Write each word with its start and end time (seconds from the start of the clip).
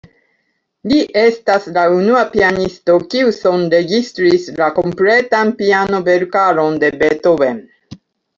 Li 0.91 1.01
estas 1.23 1.67
la 1.75 1.83
unua 1.97 2.23
pianisto, 2.31 2.95
kiu 3.11 3.33
sonregistris 3.35 4.49
la 4.63 4.71
kompletan 4.79 5.53
piano-verkaron 5.61 6.81
de 6.87 6.91
Beethoven. 7.05 7.63